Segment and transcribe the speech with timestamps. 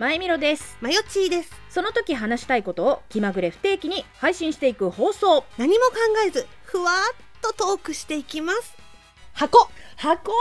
[0.00, 0.78] まえみろです。
[0.80, 1.50] まよちーです。
[1.68, 5.44] その時話したいことを気まぐれ不定期に配信していく放送。
[5.58, 8.74] 何も考えずふわっとトークしていきます。
[9.34, 9.68] 箱。
[9.98, 10.32] 箱！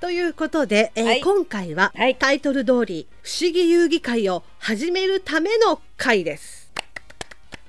[0.00, 1.20] ということで、えーはい。
[1.22, 2.14] 今回は、はい。
[2.14, 6.70] タイトル通り不思議遊戯会を始めるための会です。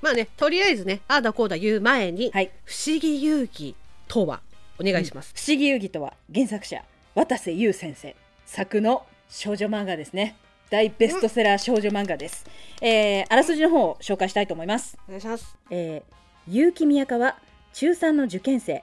[0.00, 2.52] まあねとりあえずねああだこうだ言う前に、はい。
[2.64, 3.74] 不思議遊戯
[4.06, 4.42] とは
[4.78, 6.84] お願いします、不思議遊戯とは原作者
[7.16, 8.14] 渡瀬優先生
[8.46, 10.36] 作の少女漫画ですね
[10.72, 12.46] 大ベストセラー少女漫画です、
[12.80, 14.96] えー、あらすじの方を紹介したいと思います。
[15.06, 15.54] お願いします。
[15.68, 17.36] えー、結城宮香は
[17.74, 18.82] 中3の受験生。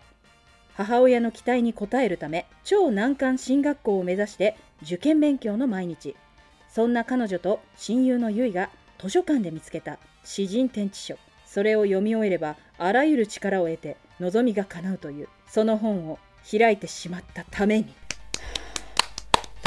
[0.76, 6.16] 母親の期待に応えるため超難関進学校を目指して受験勉強の毎日。
[6.70, 11.18] そんな彼女と親友の結が図書館で見つけた詩人展示書。
[11.48, 16.20] それを読み終えればあらゆる力を得て望みが叶うというその本を
[16.52, 17.96] 開いてしまったために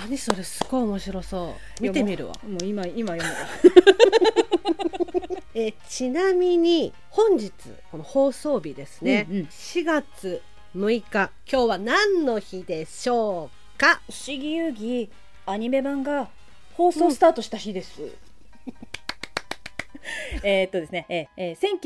[0.02, 1.82] 何それすごい面白そう。
[1.82, 2.34] 見てみるわ。
[2.48, 3.22] もう今今読む。
[3.22, 3.48] わ
[5.54, 7.52] えーちなみに本日
[7.90, 9.44] この放送日ですね、うんうん。
[9.44, 10.42] 4月
[10.74, 14.00] 6日今日は何の日でしょうか？
[14.10, 15.08] 不思議遊戯
[15.46, 16.30] アニメ版が
[16.74, 18.00] 放送スタートした日です。
[20.42, 21.80] えーっとですね、えーえー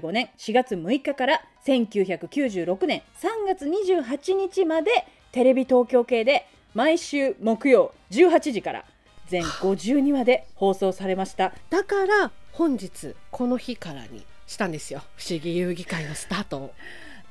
[0.00, 4.90] 1995年4月6日から1996年3月28日まで
[5.32, 8.84] テレビ東京系で毎週木曜18時から
[9.26, 11.52] 全52話で放送されました。
[11.68, 15.02] だから本日この日からにしたんですよ。
[15.16, 16.74] 不思議遊戯会のスタートを。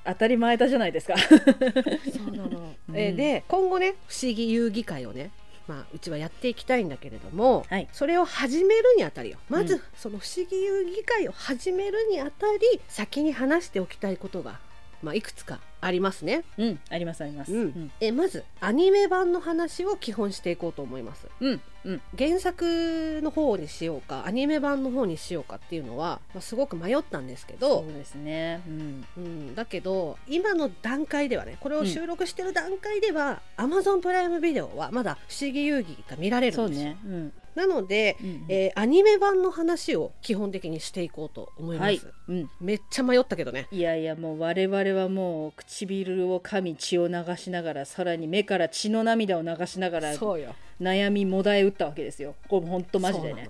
[0.05, 1.17] 当たり前だじゃないですか。
[1.17, 2.97] そうなの、 うん。
[2.97, 5.31] えーで今後ね不思議遊戯会をね
[5.67, 7.87] まあ、うちはやっていきたいんだけれども、はい。
[7.93, 9.37] それを始めるにあたりよ。
[9.49, 9.81] まず、うん。
[9.95, 14.59] その不思議遊戯会を始めるにあたり先に話しておきたいことが、
[15.01, 16.43] まあ、いくつかありますね。
[16.57, 17.53] うん、ありますあります。
[17.53, 17.61] うん。
[17.61, 21.27] うん、えまずアニメ版の話を基本していこうと思います。
[21.39, 28.61] うん、うん、原作の方にしようかアニメ版の方にしようかっていうのは、まあ、すごく迷ったんですけどそうですね。
[28.67, 36.97] うん、うん、だけど今の段階ではねこれを収録してる段階では、Amazon プライムビデオはまだ「不思議遊戯」が見られるですよ、そうんね。
[37.05, 42.49] うん、なので、うんえーアニメ版の話を基本的にしていこうと思います、はい、うん。
[42.61, 43.67] めっちゃ迷ったけどね。
[43.71, 50.55] いやいやもう我々はもう唇を噛み血を流しながらさらに目から血の涙を流しながらそうよ。
[50.79, 52.35] 悩みもだえ打ったわけですよ。
[52.47, 53.49] これほんとマジでね。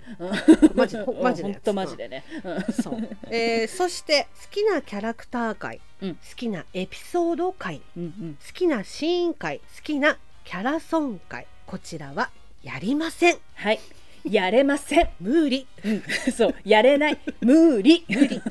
[0.74, 2.72] マジほ マジでほんとマジでね、う。
[2.72, 6.16] んそう、えーそして好きなキャラクター回、うん。
[6.16, 8.38] 好きなエピソード回うんうん。
[8.44, 12.32] 好きなシーン回好きなキャラソン回こちらは
[12.64, 13.38] やりません。
[13.54, 13.80] はい
[14.24, 15.68] やれません、無理。
[15.86, 16.56] うん、そう。
[16.64, 17.18] やれない。
[17.42, 18.06] 無理。
[18.10, 18.42] 無 理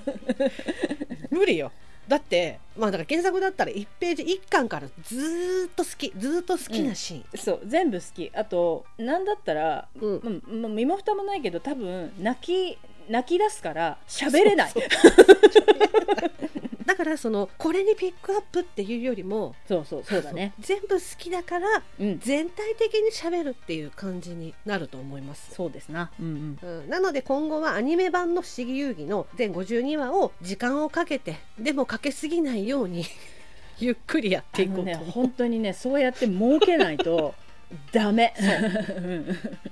[1.31, 1.73] 無理よ。
[2.07, 6.13] だってまあだから原作だったら1ページ1巻からずーっと好き。
[6.17, 7.61] ずーっと好きなシーン、そう。
[7.67, 8.31] 全部好き。
[8.35, 10.17] あとなんだったら、うん。
[10.17, 12.79] うんまあ身も蓋もないけど多分泣き
[13.11, 14.73] 泣き出すから喋れない
[16.99, 20.53] からそのこれにピックアップっていうよりもそうそうそうだね。
[20.59, 22.19] 全部好きだからうん。
[22.19, 26.11] 全体的に喋るっていう感じになると思います、そうですな。
[26.19, 26.81] うんうん。
[26.83, 33.05] うん、なので今後はアニメ版の「不思議遊戯」の全52話を時間をかけてでもかけすぎないように
[33.79, 34.83] ゆっくりやっていこうと。
[34.83, 37.35] ね本当にねそうやって儲けないと
[37.93, 38.35] ダメ。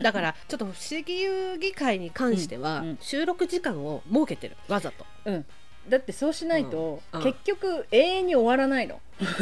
[0.00, 2.98] だからちょっと不思議遊戯会に関しては、うんうん。
[3.00, 4.56] 収録時間を設けてる。
[4.68, 5.04] わざと。
[5.24, 5.46] うん
[5.88, 7.22] だってそうしないと、うん。
[7.22, 9.00] 結局永遠に終わらないの。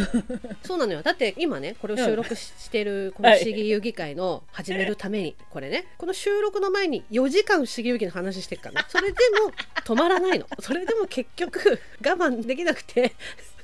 [0.62, 1.03] そうなのよ。
[1.03, 8.87] だって今ねこれを収録し,、してるこの不思議遊戯会の始めるためにこれねこの収録の前に4時間不思議遊戯の話してるからね。
[8.88, 9.53] それでも
[9.84, 10.47] 止まらないの。
[10.60, 13.15] それでも結局我慢できなくて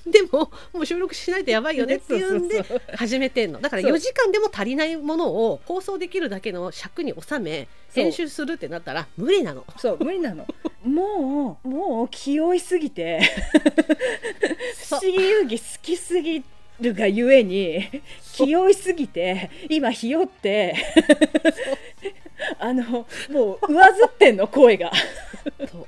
[0.07, 3.61] でももう収録しないとやばいよね っていうんで始めてんの。
[3.61, 3.93] だからそう。
[3.93, 9.65] 4時間でも足りないものを放送できるだけの尺に収め編集するってなったら無理なの。
[9.79, 10.47] そう無理なの。
[10.83, 13.21] もうもう気負いすぎて
[14.89, 16.43] 不思議遊戯好きすぎ
[16.81, 17.87] るがゆえに
[18.33, 20.75] 気負いすぎて今ひよって
[22.59, 22.83] あの
[23.29, 24.91] もう上ずってんの声が。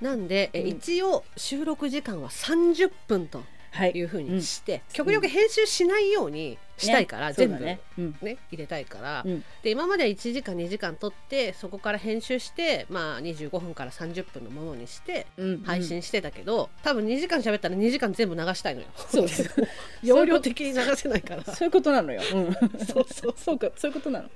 [0.01, 0.69] なんで、えうん。
[0.69, 3.39] 一応収録時間は30分と。
[3.39, 3.45] は
[3.87, 3.93] い。
[3.93, 7.35] いうふうにして、極力編集しないようにしたいから、ね。
[7.35, 7.61] 全部。
[7.61, 7.81] ね。
[7.99, 8.17] うん。
[8.23, 9.45] ね入れたいから、うん。
[9.63, 15.63] で今までは1時間2時間撮ってそこから編集して、まあ、25分から30分のものにしてうん。
[15.63, 18.87] 配信してたけど、多分2時間喋ったら2時間全部流したいのよ。
[18.97, 19.51] そうです。
[20.03, 21.45] 容量的に流せないから。
[21.45, 22.53] そういうことなのよ、うん、
[22.87, 23.35] そうそう。
[23.37, 24.31] そうかそういうことなの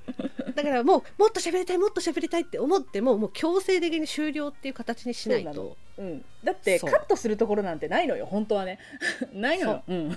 [0.56, 6.02] だからもうもっと喋りたいもっと喋りたいって思ってももう強制的に終了っていう形にしないそう。
[6.02, 8.78] うん、だってカットするところなんてないのよ本当はね。
[9.34, 10.12] ないのよ、うん、うん。
[10.12, 10.16] っ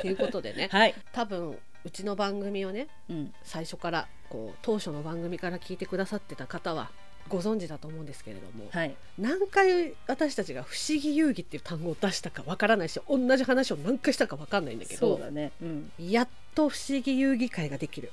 [0.00, 0.94] ていうことでね はい。
[1.12, 3.32] 多分うちの番組をねうん。
[3.44, 6.90] 最初からこう当初の番組から聞いてくださってた方は
[7.28, 8.96] ご存知だと思うんですけれども、はい。
[9.18, 15.52] 何回私たちが「不思議遊戯」っていう単語を出したかわからないし同じ話を何回したかわかんないんだけどそうだね。
[15.62, 15.92] うん。
[15.98, 18.10] やっと不思議遊戯会ができる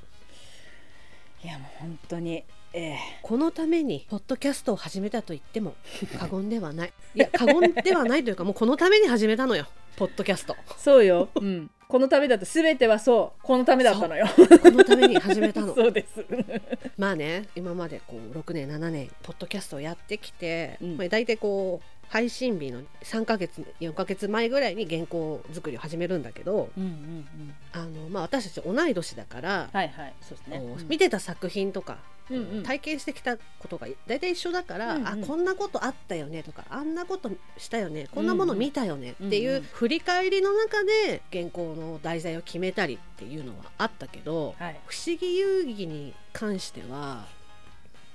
[1.46, 2.44] いやもう本当に
[2.74, 2.98] ええ。
[3.22, 5.76] このためにポッドキャストを始めたと言っても
[6.18, 6.94] 過言ではない。
[7.14, 9.68] いや過言ではないというかもうこのために始めたのよ。
[9.96, 10.58] ポッドキャスト。
[10.76, 13.44] そうよ、うん、このためだと全てはそう。
[13.44, 14.26] このためだったのよ。
[14.36, 15.74] このために始めたの。
[15.78, 16.26] そうです。
[16.98, 20.98] まあね今までこう6年7年ポッドキャストをやってきて、うん。
[20.98, 27.56] まあ、大体こう配信日の3ヶ月4ヶ月前ぐらいに原稿作りを始めるんだけどうんうんうん。
[27.72, 30.14] あの、まあ、私たち同い年だから、はいはい。
[30.22, 30.58] そうですね。
[30.60, 30.88] こううん。
[30.88, 31.98] 見てた作品とか、
[32.30, 32.64] うんうん。
[32.64, 35.08] 体験してきたことが大体一緒だから、うんうん。
[35.08, 44.80] あこんなことあったよねとかあんなことしたよねこんなもの見たよねっていう振り返りの中で原稿の題材を決めたりっていうのはあったけど、はい。
[44.86, 47.26] 不思議遊戯に関しては、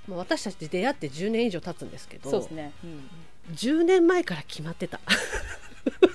[0.07, 3.09] まあ、私たち出会って10年以上経つんですけどそうですね、うん
[3.53, 4.99] 10年前から決まってた。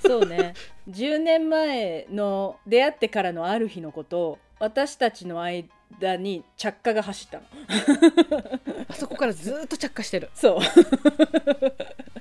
[0.06, 0.54] そうね。
[0.88, 7.44] 10年前の出会ってからのある日のこと私たちの間に着火が走ったの。
[8.88, 10.30] あそこからずっと着火してる。
[10.34, 10.58] そう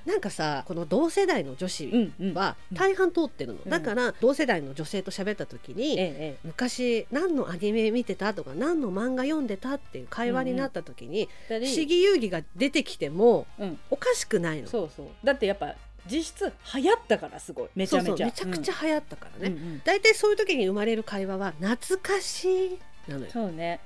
[0.06, 2.34] なんかさこの同世代の女子うんうん。
[2.34, 3.70] は大半通ってるの、うん。
[3.70, 13.80] だから同世代の女性と喋った時に、ええ昔何のアニメ見てたとか何の漫画読んでたっていう会話になった時に、ええ不思議遊戯が出てきてもうん。
[13.90, 14.68] おかしくないの。
[14.68, 15.08] そうそう。
[15.24, 15.76] だってやっぱ
[16.08, 17.70] 実質流行ったからすごい。
[17.76, 18.08] めちゃめちゃ。
[18.10, 18.26] そうそう。
[18.28, 19.82] めちゃくちゃ流行ったからね、うんうんうん。
[19.84, 23.32] 大体そういう時に生まれる会話は懐かしいなのよ。
[23.32, 23.80] そうね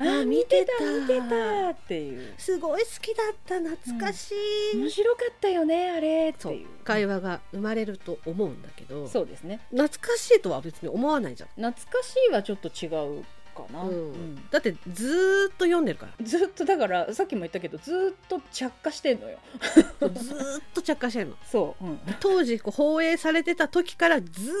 [0.00, 1.70] あ見見てた見てた。
[1.70, 2.34] っていう。
[2.38, 4.32] すごい好きだった懐かし
[4.74, 6.66] い、面白かったよねあれっていう。
[6.84, 9.06] 会話が生まれると思うんだけど。
[9.08, 9.60] そうですね。
[9.70, 12.88] 懐かしいとは別に思わないじゃん、懐かしいはちょっと違
[13.20, 13.24] う
[13.62, 13.88] かな、うん。
[13.88, 14.50] うん。
[14.50, 16.12] だってずーっと読んでるから。
[16.24, 19.38] ずっとだからさっきも言ったけどずっと着火してんのよ。
[19.74, 21.36] ずーっと着火してんの。
[21.46, 24.52] そう、うん、当時こう放映されてた時からずー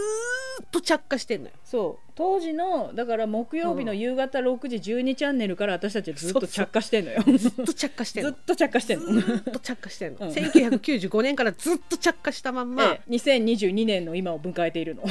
[0.62, 1.54] っと着火してんのよ。
[1.64, 2.10] そう。
[2.20, 7.22] 当時のだから木曜日の夕方6時12チャンネルから私たちはずっと着火してんのよ。
[7.38, 8.30] ずっと着火してんの。
[8.32, 9.06] ずっと着火してんの。
[9.06, 10.32] ずーっと着火してんの、うん。
[10.32, 15.08] 1995年からずっと着火したまんま、ええ2022年の今を迎えているの。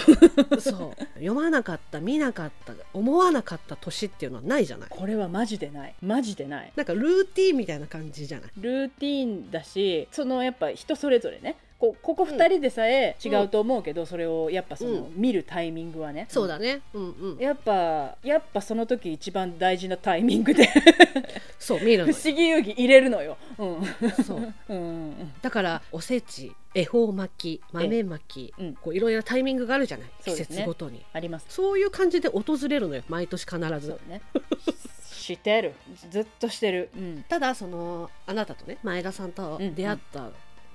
[0.60, 1.04] そう。
[1.16, 4.90] 読まなかった見なかった思わなかった年っていうのはないじゃない。
[4.90, 5.96] これはマジでない。
[6.02, 6.72] マジでない。
[6.76, 8.52] なんかルーティーンみたいな感じじゃない。
[8.58, 15.14] ルーティーンだしそのやっぱ人それぞれねこここ2人でさえ違うと思うけど、それをやっぱその、うん。
[15.16, 16.26] 見るタイミングはね。
[16.30, 16.82] そうだね。
[16.94, 17.38] うんうん。
[17.40, 20.68] やっぱやっぱその時一番大事なタイミングで
[21.58, 24.24] そう見る不の思議遊戯入れるのよ、うん。
[24.26, 24.54] そう。
[24.70, 24.78] うん。
[24.78, 24.82] う
[25.24, 28.76] んだからおせち恵方巻き豆巻き、うん。
[28.76, 30.10] こういろいろなタイミングがあるじゃない？
[30.26, 31.06] 季節ごとに。
[31.14, 31.46] あります。
[31.50, 33.98] そういう感じで訪れるのよ毎年必ず。
[34.10, 34.22] ね。
[35.12, 35.74] してる。
[36.10, 39.76] ずっとしてる、うん、ただそのあなたとね前田さんとうん。
[39.76, 40.30] 出会った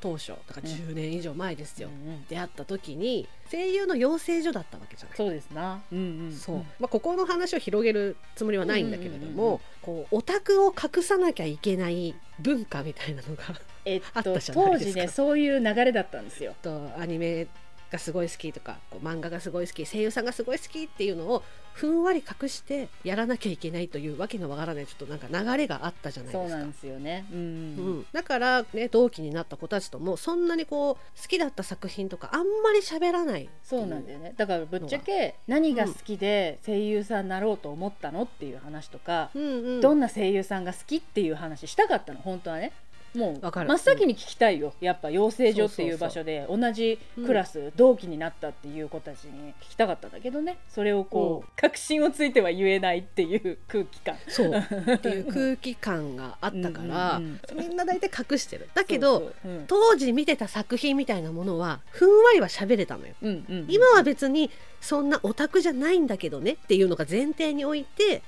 [0.04, 0.76] 当初、だからうん。
[0.90, 2.26] 10年以上前ですよ、うんうん。
[2.28, 5.16] 出会った時に声優の養成所だったわけじゃない。
[5.16, 6.58] そうですな、うんうん、そう。
[6.78, 9.36] まあ、ここの話を広げるつもりはないんだけれどうんうんうんうん。
[9.36, 13.44] もこうオタクを隠さなきゃいけない文化みたいなのが
[13.86, 14.84] えっあったとじゃないですか。
[14.84, 16.54] 当時ねそういう流れだったんですよ。
[16.60, 17.46] とアニメ
[17.94, 21.42] がすごい好きとかこう漫画がすごい好き声優さんがすごい好きっていうのを
[21.72, 26.48] ふんわり隠してやらなきゃいけないというわけのわからないちょっとなんか流れがあったじゃないですか。
[26.48, 27.26] そうなんですよね。
[27.32, 34.34] うん、うん、だから、ね、同期になった子たちともそんなにこう好きだった作品とかあんまり喋らないそうなんだよね。
[34.36, 39.46] だからぶっちゃけ何が好きで声優さんになろうと思ったのっていう話とか、うんう
[39.78, 42.72] ん、どんな声優さんが好きっていう話したかったの本当はね
[43.14, 43.68] もうわかる。
[43.68, 50.58] 真っ先に聞きたいよ、やっぱ養成所っていう場所で同じクラス、同期になったっていう子たちに聞きたかったんだけどね。
[50.68, 54.16] それをこう、確信をついては言えないっていう空気感。
[54.28, 54.54] そう。
[54.94, 58.68] っていう空気感があったからうんうんみんな大体隠してる。
[58.74, 59.32] だけど
[59.66, 63.14] 当時見てた作品みたいなものはふんわりは喋れたのよ。
[63.22, 63.66] うんうんうん。
[63.68, 68.22] 今は別にそんなオタクじゃないんだけどねっていうのが前提において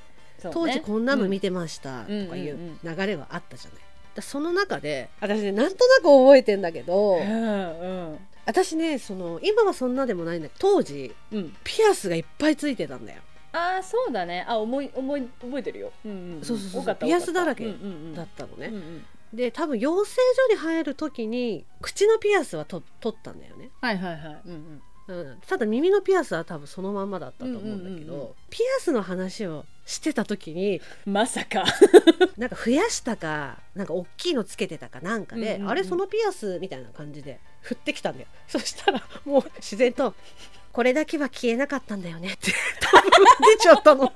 [0.52, 2.97] 当時こんなの見てましたとかうんいううん。
[2.97, 3.81] 流れはあったじゃない。
[3.81, 3.87] だ
[4.23, 8.18] その中で私ねなんとなく覚えてんだけどうんうん。
[8.44, 11.56] 私ねその今はそんなでもないんだけど当時うん。
[11.64, 13.23] ピアスがいっぱいついてたんだよ。
[13.52, 14.44] ああそうだね。
[14.46, 16.44] あ思い思い覚えてるよ、うんうんん。
[16.44, 17.87] そうそうそうピアスだらけ多かった。
[17.87, 18.14] うんうんうん。
[18.14, 18.66] だったのね。
[18.68, 19.06] うんうん。
[19.32, 23.70] で多分養成所に入る時に口のピアスはと取ったんだよね。
[23.80, 28.35] はいはいはい、うんうんうん、ただ耳のピアスは多分そのまんまだったと思うんだけど、うんうんうんうん。
[28.51, 31.65] ピアスの話をしてた時にまさか。
[32.37, 35.71] なんか増やしたかなんか大きいのつけてたかなんかで、うんうんうん。
[35.71, 38.29] あれそのピアスみたいな感じで振ってきたんだよ。
[38.49, 40.15] そしたらもう自然と
[40.73, 44.13] 「これだけは消えなかったんだよねって 多分出ちゃったの。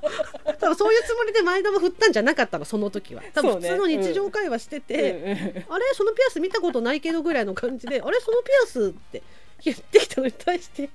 [0.59, 3.23] 多分そういうつもりで前田も振ったんじゃなかったのその時は。
[3.33, 5.85] 多分普通の日常会話してて、あれ？
[5.93, 8.19] そのピアス見たことないけどぐらいの感じであれ？
[8.19, 9.23] そのピアスって
[9.63, 10.89] 言ってきたのに対して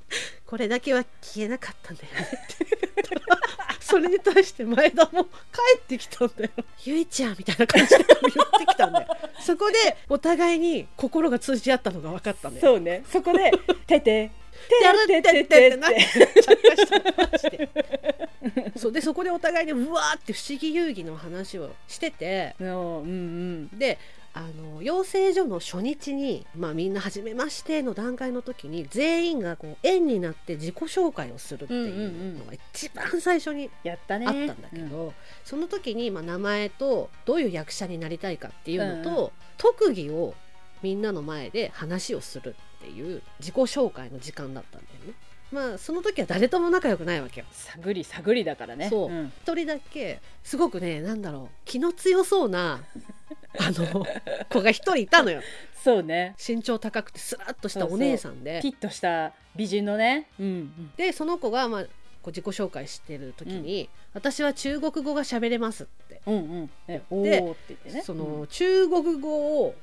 [0.46, 2.20] これだけは消えなかったんだよね。
[2.22, 2.66] っ て
[3.80, 5.30] それに対して前田も帰
[5.78, 6.50] ってきたんだよ。
[6.84, 8.08] ゆいちゃんみたいな感じで言っ
[8.60, 9.08] てきたんだよ。
[9.40, 12.66] そこでお互いに心が通じ合ったのが分かったんだよ。
[12.66, 13.04] そうね。
[13.10, 13.52] そこで
[13.86, 14.30] 「てて」
[14.82, 15.92] やるってってってなっ
[18.76, 18.92] そう。
[18.92, 23.68] でそこでお互いにうわーって不思議遊戯の話をしててうんうん。
[23.78, 23.98] で
[24.36, 40.34] あの養成所の初日に、まあ、みんな初めましての段階の時に全員がこう円になって自己紹介をするっていうのが一番最初にあったんだけど、その時に、まあ、名前とどういう役者になりたいかっていうのと、うんう特技を
[40.82, 45.14] みんなの前で話をするっていう自己紹介の時間だったんだよね。
[45.52, 47.46] まあその時は誰とも仲良くないわけよ。
[47.52, 52.82] 探り探りだからねそううん一人だけすごくねなんだろう気の強そうな
[53.58, 54.06] あの
[54.50, 55.40] 子が一人いたのよ。
[55.82, 56.34] そうね。
[56.44, 58.60] 身長高くてスラッとしたお姉さんで。
[58.62, 60.28] ピッとした美人のね。
[60.38, 60.90] うん。
[60.96, 61.88] でその子が、まあ、こ
[62.24, 66.70] う自己紹介してる時に、私は中国語が喋れます」って、うんうん。
[66.88, 67.40] えおで
[67.92, 68.02] ね。
[68.04, 69.74] その中国語を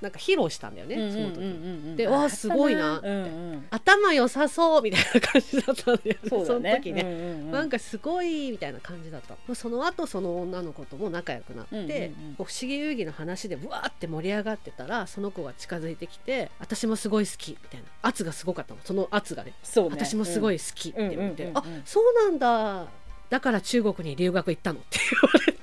[0.00, 1.50] なんか披露したんだよね、うんその時、うんうん。
[1.50, 1.52] う
[1.92, 3.18] んでわあすごいなうんう
[3.56, 3.66] ん。
[3.70, 6.28] 頭良さそうみたいな感じだったんだよね。
[6.28, 7.50] その時ね、うんうんうん。
[7.52, 9.34] なんかすごいみたいな感じだった。
[9.34, 12.34] まあその後その女の子とも仲良くなって、うんうんうん。
[12.36, 17.86] こう不思議遊戯の話でうわーって盛り上がってたらその子が近づいてきて「私もすごい好き」みたいな。
[18.02, 18.80] 圧がすごかったの。
[18.84, 19.52] その圧がね。
[19.62, 22.86] 私もすごい好きって言って、あそうなんだ。
[23.28, 25.56] だから中国に留学行ったのって言われて。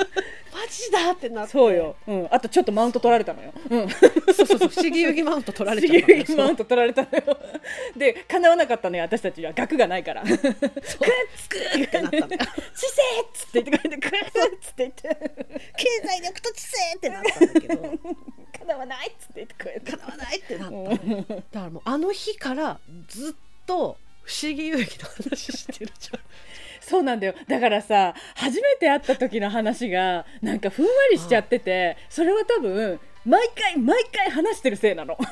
[0.00, 0.04] マ
[0.68, 1.52] ジだってなって。
[1.52, 3.88] そうよ、うん、あとちょっとマウント取られたのよ、うん、
[4.34, 4.68] そうそうそう。
[4.68, 7.38] 不思議遊戯マウント取られちゃったの次マウント取られたのよ。
[7.96, 9.04] で叶わなかったのよ。
[9.04, 9.52] 私たちには。
[9.52, 10.46] 額がないから「くっつ
[11.48, 12.42] く!」ってなったんだよ。
[12.74, 14.20] 知性っつって言ってくれて「くっ!」
[14.60, 15.08] つって言って。
[15.76, 17.98] 経済力と知性ってなったんだけど
[18.58, 19.92] 「叶わない」っつって言ってくれて。
[19.92, 21.24] 叶わないってなったのよ。
[21.26, 23.34] だからもうあの日からずっ
[23.66, 26.20] と不思議遊戯の話してるじゃん
[26.80, 27.34] そうなんだよ。
[27.46, 35.16] だからさ初めて会った時の話がなんかふんわりしちゃっててそれは多分毎回毎回話してるせいなの。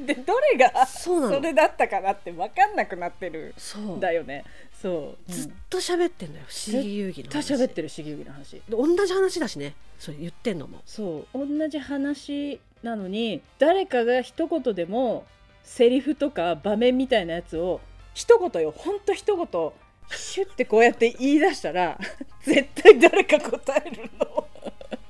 [0.00, 4.44] でどれがそれだったかなって分かんなくなってるそうんだよね。
[4.72, 7.46] そう、ずっと喋ってんのよ不思議遊戯の話。
[7.46, 8.56] ずっと喋ってるしぎゆぎの話。
[8.56, 9.74] で同じ話だしね。
[9.98, 10.80] それ言ってんのも。
[10.86, 15.24] そう同じ話なのに誰かが一言でも
[15.62, 17.80] セリフとか場面みたいなやつを
[18.14, 18.72] 一言よ。
[18.76, 19.72] ほんと一言
[20.10, 21.98] シュッてこうやって言い出したら
[22.44, 24.46] 絶対誰か答えるの。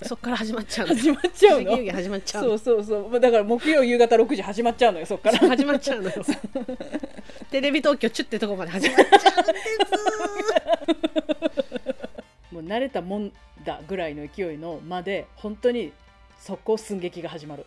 [0.05, 1.77] そっから始まっちゃうの始まっちゃうの？
[1.93, 2.49] 始まっちゃうの。
[2.51, 3.09] そうそうそう。
[3.09, 5.39] まあだから木曜夕方6時始まっちゃうのよそっから。
[5.39, 6.25] 始まっちゃうのよ。
[7.51, 9.07] テレビ東京チュってとこまで始まっちゃ
[12.51, 13.33] うもう慣れたもん
[13.65, 15.93] だぐらいの勢いの間で本当に
[16.41, 17.65] 速攻寸劇が始まる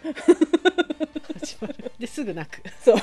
[1.40, 1.92] 始まる。
[2.00, 2.62] で すぐ泣く。
[2.84, 2.96] そう。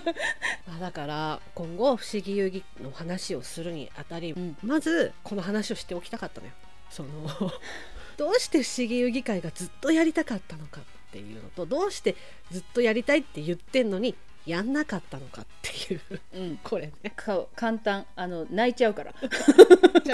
[0.66, 4.56] まあだから今後不思議遊戯の話をするにあたり、うん。
[4.62, 6.52] まずこの話をしておきたかったのよ。
[6.90, 7.52] その
[8.16, 12.16] どうして不思議遊戯会がずっとやりたかったのかっていうのとどうして
[12.50, 14.14] ずっとやりたいって言ってんのに
[14.46, 16.00] やんなかったのかっていう。
[16.34, 16.58] うん。
[16.62, 17.12] これね。
[17.16, 18.06] か簡単。
[18.14, 19.12] あの泣いちゃうから。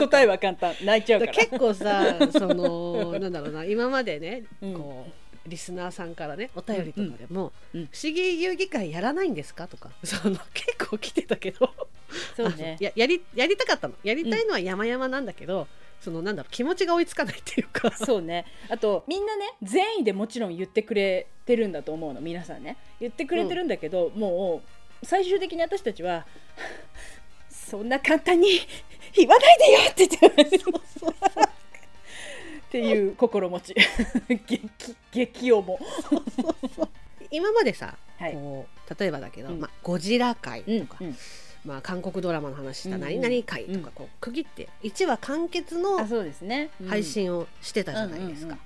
[0.00, 0.74] 答えは簡単。
[0.82, 4.74] 泣いちゃうから結構さそのなんだろうな今までね、うん。
[4.74, 7.80] こうリスナーさんからねお便りとかでも「うん。
[7.80, 7.88] うん。
[7.92, 9.90] 不思議遊戯会やらないんですか?」とか。
[10.04, 11.70] その結構来てたけど。
[12.36, 12.76] そうね。
[12.80, 13.94] ややりやりたかったの。
[14.02, 15.66] やりたいのは山々なんだけど、
[16.00, 17.90] そのなんだろう気持ちが追いつかないっていうか。
[17.92, 18.44] そうね。
[18.68, 22.20] あとみんなね善意でもちろん言ってくれてるんだと思うの。
[22.20, 22.76] 皆さんね。
[23.00, 24.62] 言ってくれてるんだけど、も
[25.02, 26.26] う最終的に私たちは
[27.50, 28.60] 「そんな簡単に
[29.16, 30.58] 言わないでよ」って言って
[32.72, 33.74] っていう心持ち。
[34.46, 34.62] 激
[35.12, 35.78] 激重。
[37.30, 38.32] 今までさ、はい。
[38.32, 39.60] こう例えばだけど、うん。
[39.60, 41.16] まあ、ゴジラ会うんとか、うん
[41.66, 45.98] まあ、韓国ドラマの話したうん何々会とかこう区切って1話完結の
[46.88, 48.56] 配信をしてたじゃないですか。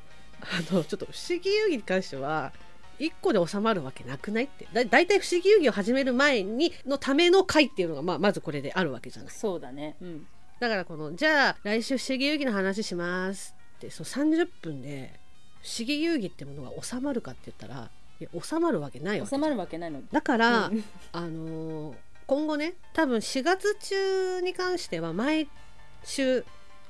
[0.41, 2.53] あのちょっと不思議遊戯に関しては
[3.01, 4.69] 1個で収まるわけなくないって。
[4.73, 9.33] だ大体不思議遊戯を始める前にのための回っていうのが、まあ、まずこれであるわけじゃない。
[9.33, 10.27] そうだね、うん、
[10.61, 15.21] だからこのじゃあ来週不思議遊戯の話しますってそう30分で
[15.63, 17.91] 不思議遊戯ってものが収まるかって言ったら
[18.21, 20.01] いや収まるわけないわけ収まるわけないの。
[20.11, 20.85] だから、うん。
[21.13, 21.95] あのー
[22.27, 25.49] 今後ね多分4月中に関しては毎
[26.03, 26.45] 週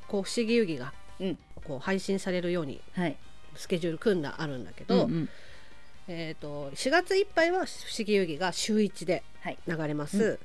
[0.09, 1.39] こう不思議遊戯がうん。
[1.65, 3.17] こう配信されるようにはい。
[3.57, 5.29] スケジュール組んだあるんだけど、うん
[6.09, 9.59] えー、と4月いっぱいは「不思議遊戯」が週1ではい。
[9.67, 10.41] 流れます、う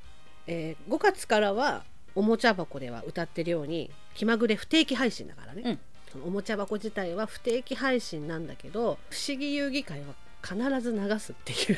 [0.48, 1.84] えー5月からは
[2.16, 5.80] おもちゃ箱では歌ってるように気まぐれ不定期配信だからね、うん
[6.12, 10.14] そのおもちゃ箱自体は不定期配信なんだけど「不思議遊戯会」は
[10.44, 11.78] 必ず流すっていう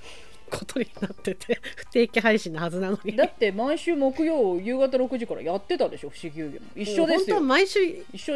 [0.50, 3.16] ことになってて不定期配信のはずなのに。
[3.16, 6.66] だって毎週木曜夕方6時からやってたでしょ不思議遊戯も。
[6.76, 7.80] 一緒です本当はよ毎週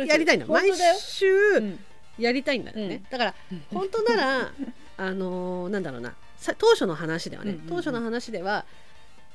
[0.06, 1.78] やりたいんだ毎週うん。
[2.18, 3.02] やりたいんだよね、うん。
[3.10, 3.34] だから
[3.72, 4.52] 本当なら
[4.98, 6.14] あのーなんだろうな。
[6.36, 7.68] さ当初の話ではね、うんうんうん。
[7.68, 8.66] 当初の話では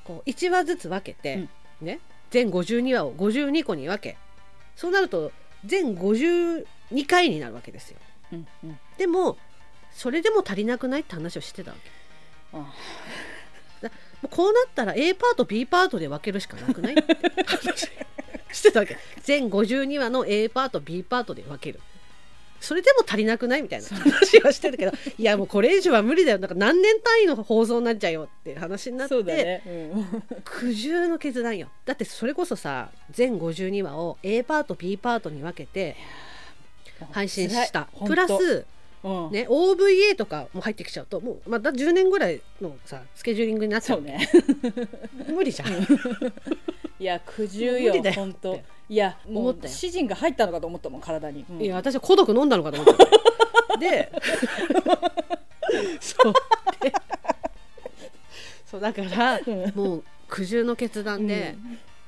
[0.04, 1.36] こう1話ずつ分けて、
[1.82, 1.86] うん。
[1.88, 4.18] ね全52話を52個に分け
[4.76, 5.32] そうなると
[5.66, 6.66] 全52
[7.08, 7.98] 回になるわけですよ。
[8.32, 8.80] うんうん。
[8.98, 9.38] でも
[9.92, 11.90] それでも足りなくないって話をしてたわけ。
[12.54, 12.70] あも
[14.24, 17.90] うこうなったら A パート B パートで分けるしかなくないって話
[18.52, 18.98] してたわけ。
[19.22, 21.82] 全52話の A パート B パートで分ける
[22.64, 23.62] それでも足りなくない？
[23.62, 26.40] みたいな話はしてるけど いやもうこれ以上は無理だよ。
[26.40, 30.24] なんか何年単位の放送になっちゃうよって話になって、ね、うん。
[30.46, 31.70] 苦渋の決断よ。
[31.86, 35.98] だってそれこそさ全52話を A パート B パートに分けて
[37.12, 37.90] 配信した。
[38.06, 38.66] プラス
[39.04, 39.32] うん。
[39.32, 44.30] ね OVA とかも入ってきちゃうともうまた10年ぐらいのさスケジューリングになっちゃそううね。
[45.28, 45.70] 無理じゃん。
[47.00, 48.58] いや苦渋無よ本当
[48.90, 49.74] いやもう思ったよ。
[49.74, 51.62] 詩人が入ったのかと思ったもん体に、うん。
[51.62, 53.78] いや私は孤独飲んだのかと思った。
[53.78, 54.12] で
[56.00, 56.34] そう。
[56.82, 56.94] で
[58.66, 59.72] そうだからうん。
[59.76, 61.56] もう苦渋の決断で、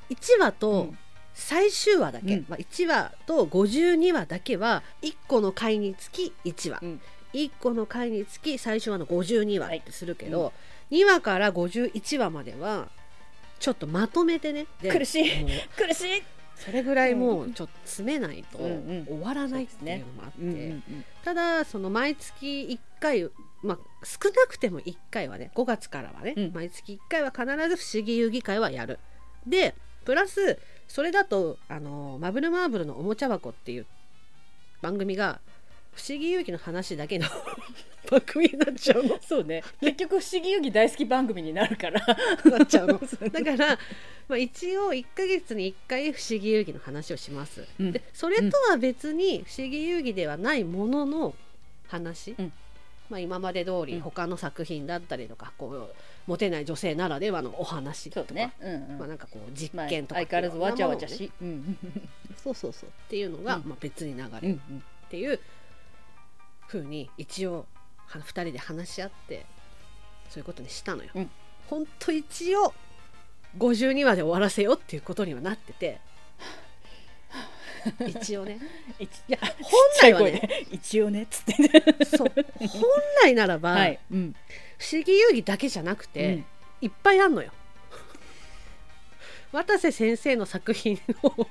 [0.10, 0.16] うん。
[0.16, 0.98] 1話うとん。
[1.34, 2.46] 最終話だけ、うん。
[2.48, 7.02] まあ、1話と52話だけは1個の回につき1話、うん。
[7.34, 10.54] 1個の回につき最初話の52話はいってするけど、
[10.92, 12.90] 2話から51話までは
[13.60, 14.68] ちょっとまとめてね。
[14.82, 15.42] で苦しい。
[15.42, 16.24] もう苦しい
[16.56, 23.28] それぐらいもうちょっと詰めないと終わらないっていうのもあって、うんうんただその毎月1回
[23.64, 26.52] まあ少なくても1回はね5月からはね、うん。
[26.54, 29.00] 毎月1回は必ず不思議遊戯会はやる。
[29.48, 29.74] で
[30.06, 33.88] プラスそれだとあのマブルマーブルのおもちゃ箱っていう
[34.84, 35.40] 番組が
[35.96, 37.26] 不思議遊戯の話だけの
[38.12, 39.18] 番組になっちゃうの。
[39.20, 39.64] そうね。
[39.82, 42.06] 結局不思議遊戯大好き番組になるから。
[42.46, 43.00] なっちゃうの。
[43.32, 43.80] だから、
[44.28, 47.92] まあ、一応1ヶ月に1回不思議遊戯の話をします、うん。
[47.92, 51.36] でそれとは別に不思議遊戯ではないものの
[51.88, 52.52] 話、うん。
[53.10, 53.86] まあ、今まで通うん。
[53.86, 58.54] り他の作品だったりとかこうモテない女性ならではのお話とか、ね。
[58.60, 58.98] うんうん。
[58.98, 61.78] まあ、なんかこう実まあ験とか相変わらずわちゃわちゃしうん。
[62.44, 62.90] そうそうそう。
[62.90, 63.64] っていうのが、うん。
[63.70, 64.52] まあ、別に流れ。
[64.52, 64.56] っ
[65.10, 65.40] ていう
[66.68, 67.68] ふうに一応
[68.08, 69.46] は2人で話し合って
[70.30, 71.12] そういうことにしたのよ。
[71.14, 71.30] うん。
[71.68, 72.74] ほんと一応
[73.58, 76.00] 52話で終わらせようっていうことにはなってて。
[78.08, 78.60] 一応ね。
[79.00, 80.66] いいや本来はね。
[80.72, 81.70] 一応ねっつってね。
[82.06, 82.28] そう。
[82.28, 82.84] 本
[83.24, 84.36] 来ならば、 はいうん。
[84.78, 86.46] 不思議遊戯だけじゃなくて、うん。
[86.82, 87.52] いっぱいあんのよ。
[89.52, 91.48] 渡瀬先生の作品の不思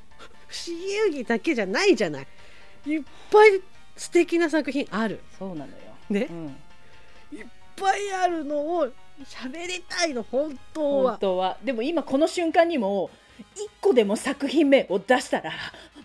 [0.66, 2.26] 議遊戯だけじゃないじゃない。
[2.86, 3.62] いっぱい
[3.96, 5.20] 素敵な作品ある。
[5.38, 5.76] そうなのよ。
[6.10, 6.26] ね。
[6.30, 6.56] うん。
[7.32, 11.10] いっぱいあるのを喋りたいの本当は。
[11.12, 11.56] 本当は。
[11.62, 13.10] でも今この瞬間にも
[13.54, 15.52] 一個でも作品名を出したら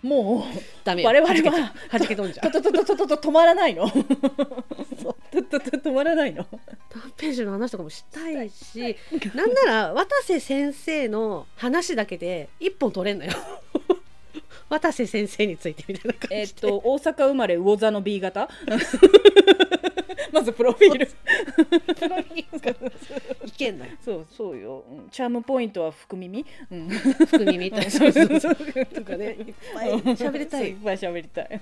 [0.02, 0.42] もう
[0.84, 1.08] ダメよ。
[1.08, 3.88] 我々ははじけ飛んじゃうとととととと止まらないの。
[3.90, 6.46] ととと止まらないの。
[6.88, 8.96] 短編集の話とかもしたいし
[9.34, 13.32] なんなら渡瀬先生の話だけで一本取れんのよ。
[14.68, 16.36] 渡瀬先生についてみたいな感じで。
[16.36, 18.48] えっと大阪生まれ魚座の B 型？
[20.32, 21.08] まずプロフィール。
[23.46, 23.92] いけんのよ。
[24.04, 24.26] そう。
[24.30, 25.08] そうよ、うん。
[25.10, 27.70] チャームポイントは福耳、うん、福耳み？
[27.70, 28.56] たいなそうそうそう。
[28.86, 29.32] とかね。
[29.32, 29.92] いっぱい。
[29.92, 30.70] 喋りたい。
[30.70, 31.60] いっぱい喋りたい。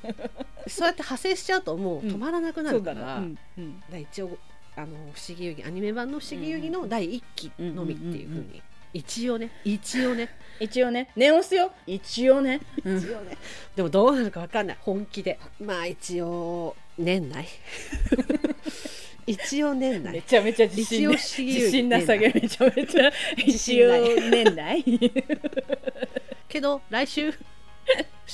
[0.66, 3.38] そうやって派生しちゃうともう止まらなくなるから,、うん。
[3.59, 3.81] うん。
[3.81, 4.38] だから一応
[4.77, 8.62] あの不思議遊戯アニメ版の不思議遊戯の第一期のみっていうふうに。
[8.94, 9.51] 一応ね。
[9.64, 10.31] 一応ね。
[10.61, 11.11] 一応ね。
[11.14, 11.73] 念押すよ。
[11.87, 12.99] 一応ね、うん。
[12.99, 13.37] 一応ね。
[13.77, 14.79] でもどうなるかわかんない。
[14.81, 15.38] 本気で。
[15.61, 17.47] まあ一応年内。
[19.27, 20.15] 一応年内。
[20.15, 22.31] めちゃめちゃ自信、自信なさげ。
[22.31, 23.13] めちゃめちゃ。
[23.37, 23.91] 一応
[24.31, 24.85] 年内。
[26.49, 27.37] けど来週不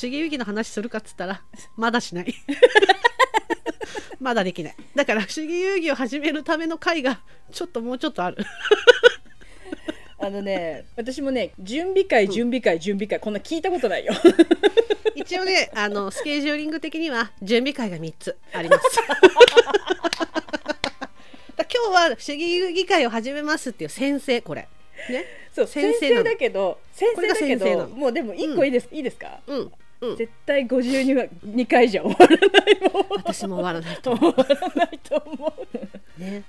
[0.03, 1.43] 思議遊戯の話するかっつったら
[1.77, 2.35] まだしない。
[4.21, 4.77] まだできない。
[4.95, 7.21] だから不思議遊戯を始めるための回が
[7.53, 8.39] ちょっともうちょっとある。
[10.19, 14.15] あのね私もね準備会準備会準備会こんな聞いたことないよ
[15.25, 18.83] 一応ねあのスケジューリング的には準備会が3つあります。
[21.57, 24.69] だ今日は不思議会を始めますっていう先生これ。
[25.09, 25.25] ね。
[25.55, 29.41] そう先生だけど先生だけどもうでも一個いいです、いいですか？
[29.47, 30.17] うんうん。
[30.17, 33.07] 絶対52は2回じゃ終わらないもん。
[33.25, 34.35] 私も終わらないと思う。
[34.35, 35.55] 終わらないと思
[36.19, 36.43] うね、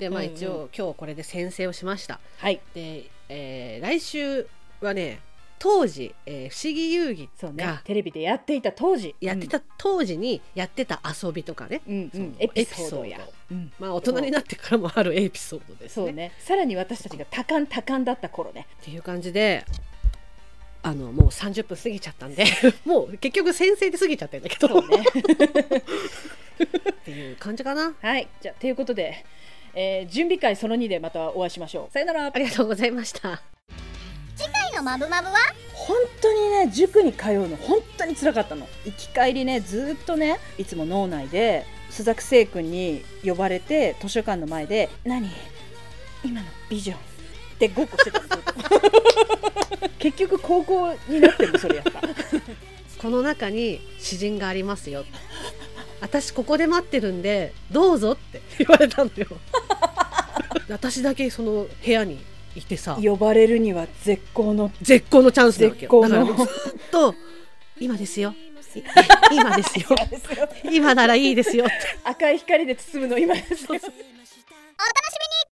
[0.00, 0.34] でまあうんうん。
[0.34, 2.18] 一応、今日これで先生をしました。
[2.38, 2.60] はい。
[2.74, 4.46] で、えー来週
[4.80, 5.20] はね
[5.62, 7.64] 当時、えー不思議遊戯そうね。
[7.64, 9.14] がテレビでやっていた当時。
[9.20, 12.36] やってた、当時にやってた遊びとかね、うんうん。
[12.40, 13.20] エピソードや。
[13.48, 13.72] うん。
[13.78, 16.06] まあ大人になってからもあるエピソードですね。
[16.06, 16.32] そうね。
[16.40, 18.66] さらに私たちが多感多感だった頃ね。
[18.82, 19.64] っていう感じで
[20.82, 22.44] あのもう30分過ぎちゃったんで
[22.84, 24.66] もう結局先生で過ぎちゃってるんだけど。
[24.66, 24.96] そうね。
[26.58, 27.94] っていう感じかな。
[28.00, 28.26] はい。
[28.40, 29.24] じゃあということで、
[29.74, 31.92] えー準備会その2でまたお会いしましょう。
[31.92, 32.32] さよなら。
[32.34, 33.51] ありがとうございました。
[34.36, 35.36] 次回のマブマブは？
[35.74, 38.68] 本当にね塾に通うの本当につらかったの。
[38.84, 45.30] 行き帰りねずっとねいつも脳内で須作聖君に呼ばれて図書館の前で「何？
[46.24, 47.00] 今のビジョン」っ
[47.58, 48.20] てごっこしてた。
[48.20, 52.00] のずっと結局高校になってもそれやった
[52.98, 55.04] この中に詩人がありますよ。
[56.00, 59.26] 私ここで待ってるんでどうぞって言われたのよ。
[60.68, 62.24] 私だけその部屋に
[62.56, 65.88] いてさ呼ばれるには絶好の絶好のチャンスなわけよ。
[65.88, 67.14] 絶好のだからずっと
[67.78, 68.34] 今ですよ。
[68.74, 69.86] い今ですよ。
[70.72, 71.74] 今ならいいですよって。
[72.04, 73.92] 赤い光で包むの今ですよお楽しみに